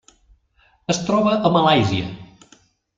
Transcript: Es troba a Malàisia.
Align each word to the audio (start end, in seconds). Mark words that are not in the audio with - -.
Es 0.95 1.03
troba 1.11 1.37
a 1.51 1.55
Malàisia. 1.59 2.13